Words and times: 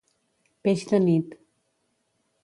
Peix 0.67 0.85
de 0.91 0.99
nit. 1.03 1.35